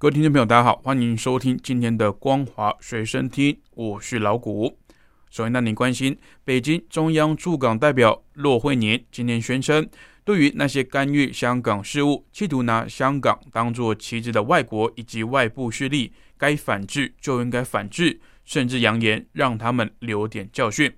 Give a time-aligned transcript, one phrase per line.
[0.00, 4.78] 各位听众朋友，大家好，欢迎收听今天的《光华随身听》，我是老谷。
[5.28, 9.86] 首先，让您关心北京中央驻港代表骆惠宁今天宣称，
[10.24, 20.90] 对于那些干预香港事务、企图拿香港当作旗帜的外国以及外部势力，该反制就应该反制，甚至扬言让他们留点教训。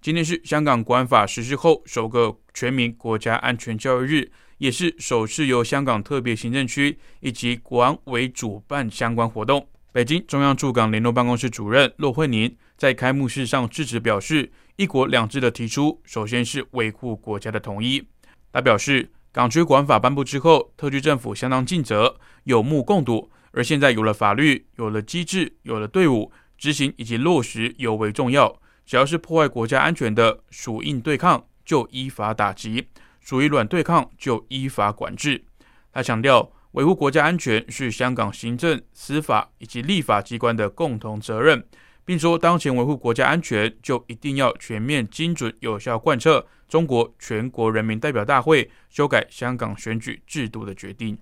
[0.00, 4.32] 今天是香港国安法实施后首个全民国家安全教育日。
[4.58, 9.66] 也是首次由香港特别行政区以及国安委主办相关活动。
[9.90, 18.06] 北京中央驻港联络办公室主任骆惠宁在开幕式上致辞表示：“一国两制的提出，首先是维护国家的统一。”
[18.52, 23.30] 他表示，港区国安法颁布之后，特区政府相当尽责，有目共睹。
[23.52, 28.60] 而现在有了法律，有了机制，有了队伍，执行以及落实尤为重要。
[28.84, 32.88] 只要是破坏国家安全的，属硬对抗，就依法打击。
[33.28, 35.44] 属于软对抗，就依法管制。
[35.92, 41.62] 他强调，维护国家安全是香港行政、司法以及立法机关的共同责任，
[42.06, 51.18] 并说，当前维护国家安全，就一定要全面、精准、有效贯彻中国全国人民代表大会修改香港选举制度的决定。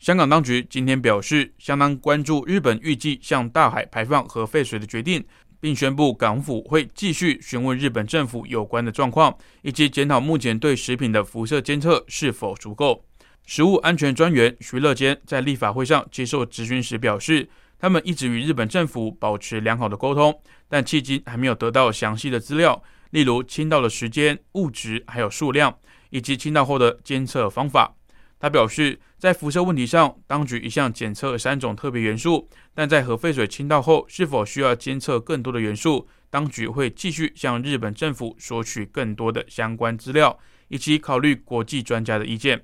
[0.00, 5.24] 香港当局今天表示，相当关注日本预计向大海排放核废水的决定。
[5.64, 13.02] 并宣布，港府会继续询问日本政府有关的状况，以及检讨目前对食品的辐射监测是否足够。
[13.46, 17.48] 食物安全专员徐乐坚在立法会上接受质询时表示，
[17.78, 22.82] 他们一直与日本政府保持良好的沟通，但迄今还没有得到详细的资料，
[23.12, 25.74] 例如倾倒的时间、物质还有数量，
[26.10, 27.96] 以及倾倒后的监测方法。
[28.38, 42.62] 他表示，在辐射问题上，当局一向检测三种特别元素，但在核废水倾倒后，是否需要监测更多的元素，当局会继续向日本政府索取更多的相关资料，以及考虑国际专家的意见。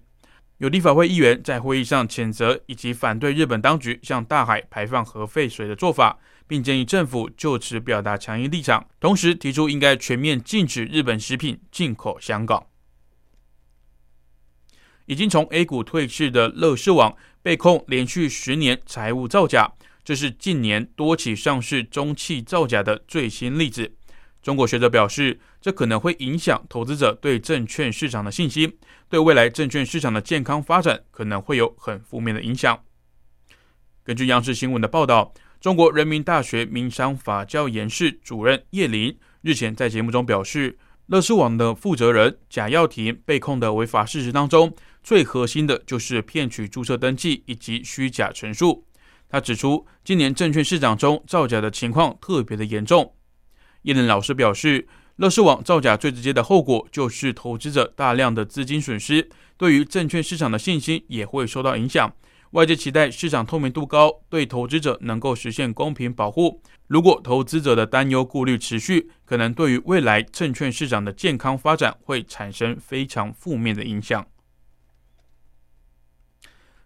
[0.59, 12.67] 有立法会议员在会议上谴责以及反对日本当局向大海排放核废水的做法，并建议政府就此表达强硬立场，同时提出应该全面禁止日本食品进口香港。
[15.11, 19.69] 已经从 A 股退市的乐视网被控连续十年财务造假，
[20.05, 23.93] 这是近年多起上市中期造假的最新例子。
[24.41, 28.73] 中国学者表示，这可能会影响投资者对证券市场的信心，
[29.09, 32.81] 对未来证券市场的健康发展可能会有很负面的影响。
[34.05, 40.79] 根据央视新闻的报道，中国人民大学民商法教研室主任叶林日前在节目中表示，
[41.11, 44.73] 乐视网的负责人贾耀庭被控的违法事实当中。
[45.03, 48.87] 最核心的就是骗取注册登记以及虚假陈述。
[49.29, 53.13] 他指出，今年证券市场中造假的情况特别的严重。
[53.83, 62.15] 叶伦老师表示，乐视网造假最直接的后果就是投资者大量的资金损失，对于证券市场的信心也会受到影响。
[62.51, 66.61] 外界期待市场透明度高，对投资者能够实现公平保护。
[66.89, 74.27] 如果投资者的担忧顾虑持续，可能对于未来证券市场的健康发展会产生非常负面的影响。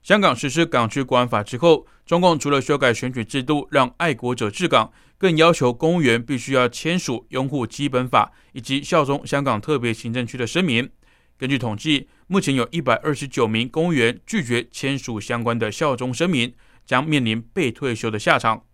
[0.03, 10.91] 香港实施港区国安法之后，中共除了修改选举制度，让爱国者治港，更要求公务员必须要签署拥护基本法以及效忠香港特别行政区的声明。
[11.37, 16.53] 根据统计，目前有一百二十九名公务员拒绝签署相关的效忠声明，
[16.87, 18.65] 将面临被退休的下场。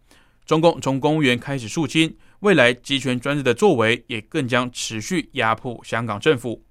[0.45, 6.65] 中共从公务员开始肃清，未来集权专制的作为也更将持续压迫香港政府。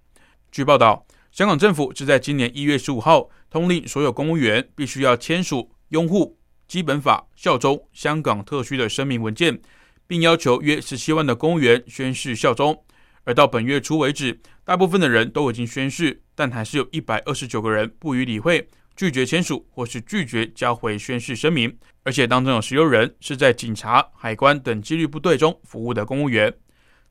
[0.51, 1.05] 据报道。
[1.31, 9.61] 香港政府是在今年一月十五号通令所有公务员必须要签署拥护基本法、效忠香港特区的声明文件，
[10.07, 12.83] 并要求约十七万的公务员宣誓效忠。
[13.25, 14.39] 而到本月初为止，
[14.69, 21.75] 大部分的人都已经宣誓，但还是有一百二十九个人不予理会，拒绝签署或是拒绝交回宣誓声明。
[22.03, 26.53] 而且当中有十六人是在警察、海关等纪律部队中服务的公务员。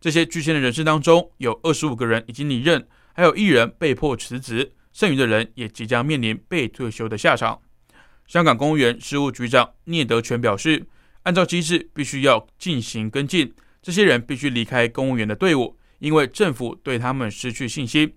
[0.00, 2.86] 这些拒签的人士当中，有二十五个人已经离任。
[3.12, 7.60] 还有一人被迫辞职，剩余的人也即将面临被退休的下场。
[8.28, 10.86] 香港公务员事务局长聂德权表示，
[11.24, 13.52] 按照机制，必须要进行跟进，
[13.82, 18.14] 这些人必须离开公务员的队伍，因为政府对他们失去信心。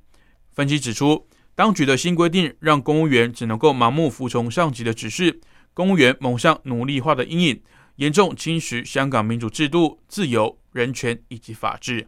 [0.52, 5.40] 分析指出，当局的新规定让公务员只能够盲目服从上级的指示，
[5.74, 7.62] 公务员蒙上奴隶化的阴影，
[7.96, 12.08] 严重侵蚀香港民主制度、自由、人权以及法治。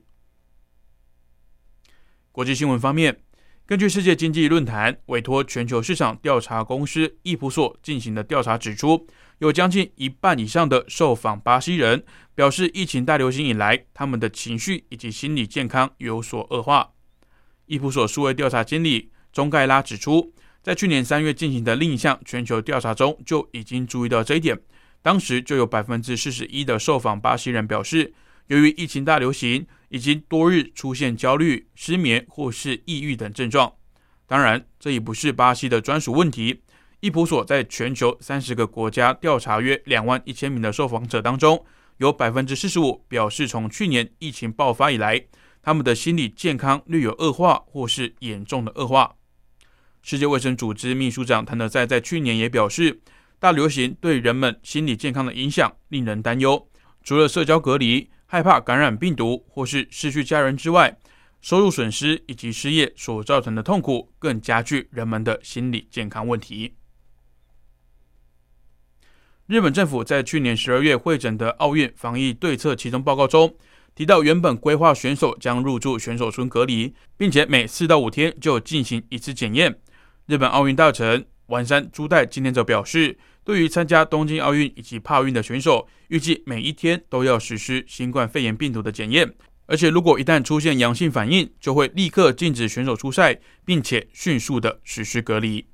[2.31, 3.21] 国际新闻方面，
[3.65, 9.07] 根据世界经济论坛委托全球市场调查公司易普所进行的调查指出，
[9.43, 12.01] 有将近一半以上的受访巴西人
[12.33, 16.91] 表示，疫情大流行以来，他们的情绪以及心理健康有所恶化。
[17.65, 24.57] 伊普所数位调查经理中盖拉指出，在去年三月进行的另一项全球调查中，就已经注意到这一点。
[25.01, 28.13] 当时就有百分之四十一的受访巴西人表示，
[28.47, 33.73] 由于疫情大流行，已经多日出现焦虑、失眠或是抑郁等症状。
[34.25, 36.61] 当然，这已不是巴西的专属问题。
[37.03, 41.61] 易普所在全球三十个国家调查约两万一千名的受访者当中，
[41.97, 45.21] 有百分之四十五表示，从去年疫情爆发以来，
[45.61, 49.15] 他们的心理健康略有恶化或是严重的恶化。
[50.01, 53.01] 世界卫生组织秘书长谭德赛在去年也表示。
[53.37, 56.65] 大流行对人们心理健康的影响令人担忧。
[57.03, 60.97] 除了社交隔离、害怕感染病毒或是失去家人之外，
[61.41, 66.73] 收入损失以及失业所造成的痛苦更加剧人们的心理健康问题。
[69.47, 73.53] 日本政府在去年十二月会诊的奥运防疫对策其中报告中
[73.93, 79.77] 提到，原本规划选手将入住选手村隔离，并且每四到五天就进行一次检验。
[80.27, 83.17] 日本奥运大臣丸山朱代今天则表示。
[83.45, 89.33] 对于参加东京奥运以及帕运的选手，预计每一天都要实施新冠肺炎病毒的检验，
[89.65, 95.65] 而且如果一旦出现阳性反应，就会立刻禁止选手出赛，并且迅速的实施隔离。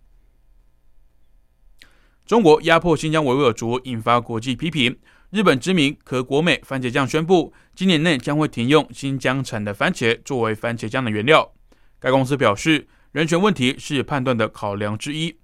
[2.30, 4.96] 中国压迫新疆维吾尔族引发国际批评。
[5.32, 11.52] 日本知名可国美番茄酱宣布，今年内将会停用新疆产的番茄作为番茄酱的原料。
[12.00, 15.40] 该公司表示，人权问题是判断的考量之一。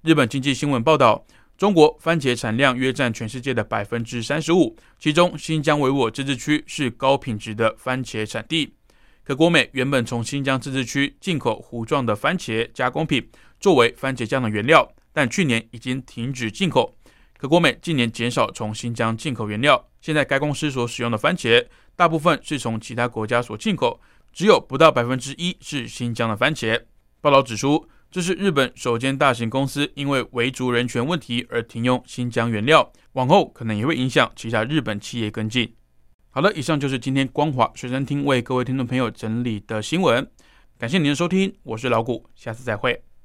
[0.00, 1.26] 日本经济新闻报道。
[1.58, 8.74] 中国番茄产量约占全世界的百分之三十五，其中新疆维吾尔自治区是高品质的番茄产地。
[9.22, 13.28] 可国美原本从新疆自治区进口糊状的番茄加工品
[13.60, 16.94] 作为番茄酱的原料，但去年已经停止进口。
[17.38, 21.66] 可国美近年减少从新疆进口原料，现在该公司所使用的番茄
[21.96, 23.98] 大部分是从其他国家所进口，
[24.30, 26.82] 只有不到百分之一是新疆的番茄。
[27.22, 27.88] 报道指出。
[28.10, 35.74] 这是日本首间大型公司因为维族人权问题而停用新疆原料，往后可能也会影响其他日本企业跟进。
[36.30, 40.24] 好了，以上就是今天光华随身听为各位听众朋友整理的新闻，
[40.78, 43.04] 感谢您的收听，我是老谷，下次再会。